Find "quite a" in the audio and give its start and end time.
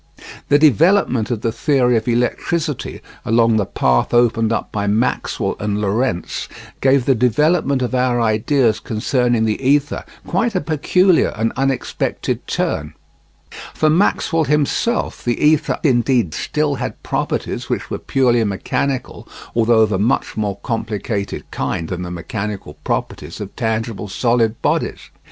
10.25-10.59